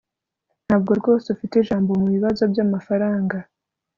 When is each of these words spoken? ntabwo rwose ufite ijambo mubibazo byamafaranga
ntabwo 0.65 0.91
rwose 0.99 1.25
ufite 1.35 1.53
ijambo 1.57 1.91
mubibazo 2.01 2.43
byamafaranga 2.51 3.37